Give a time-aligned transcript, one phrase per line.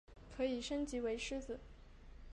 [0.35, 1.59] 可以升级为狮子。